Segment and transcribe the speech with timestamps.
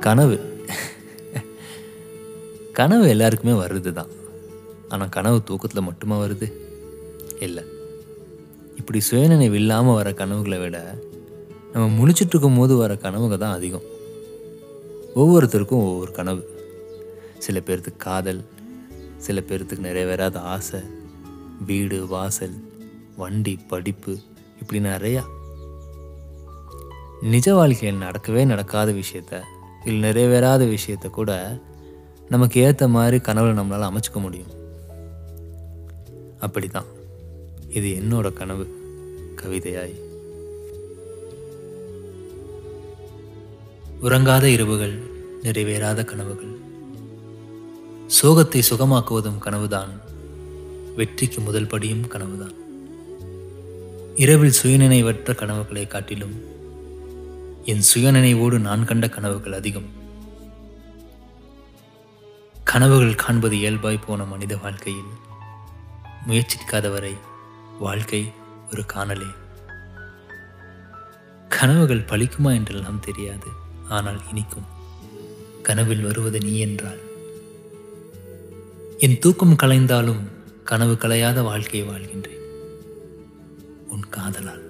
[0.00, 0.36] கனவு.
[2.72, 4.10] கனவு எல்லாருக்குமே வருது தான்.
[4.88, 6.52] ஆனால் கனவு தூக்கத்தில் மட்டுமா வருது?
[7.40, 7.64] இல்லை.
[8.76, 10.98] இப்படி சுயநினைவு இல்லாமல் வர கனவுகளை விட
[11.72, 13.82] நம்ம முழிச்சிட்டு இருக்கும் போது வர கனவுங்க தான் அதிகம்.
[15.16, 16.42] ஒவ்வொருத்தருக்கும் ஒவ்வொரு கனவு.
[17.38, 18.44] சில பேர்த்துக்கு காதல்
[19.16, 20.80] சில பேர்த்துக்கு நிறைவேறாத ஆசை
[21.66, 22.56] வீடு வாசல்
[23.16, 24.18] வண்டி படிப்பு
[24.60, 25.22] இப்படி நிறையா.
[27.22, 29.42] நிஜ வாழ்க்கையில் நடக்கவே நடக்காத விஷயத்த
[29.84, 31.58] இல்லை நிறைவேறாத விஷயத்தை கூட
[32.28, 34.56] நமக்கு ஏற்ற மாதிரி கனவுல நம்மளால் அமைச்சிக்க முடியும்.
[36.40, 36.84] அப்படிதான்
[37.68, 38.66] இது என்னோட கனவு
[39.36, 40.06] கவிதையாய்.
[44.02, 44.98] உறங்காத இரவுகள்
[45.42, 46.56] நிறைவேறாத கனவுகள்.
[48.22, 50.00] சோகத்தை சுகமாக்குவதும் கனவுதான்.
[50.96, 52.52] வெற்றிக்கு முதல் படியும் கனவுதான்.
[54.16, 56.56] இரவில் சுயநினைவற்ற கனவுகளை காட்டிலும்
[57.68, 59.88] என் சுயநினைவோடு நான் கண்ட கனவுகள் அதிகம்.
[62.64, 65.10] கனவுகள் காண்பது இயல்பாய் போன மனித வாழ்க்கையில்.
[66.28, 67.14] முயற்சிக்காதவரை
[67.78, 68.32] வாழ்க்கை
[68.70, 69.26] ஒரு காணலே.
[71.48, 73.46] கனவுகள் பழிக்குமா என்றெல்லாம் தெரியாது
[73.88, 74.64] ஆனால் இனிக்கும்.
[75.62, 76.98] கனவில் வருவது நீ என்றால்.
[78.98, 80.28] என் தூக்கம் கலைந்தாலும்
[80.64, 82.44] கனவு கலையாத வாழ்க்கையை வாழ்கின்றேன்.
[83.88, 84.67] உன் காதலால்.